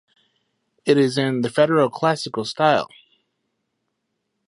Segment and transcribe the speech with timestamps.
[0.83, 2.89] It is in the Federal Classical style.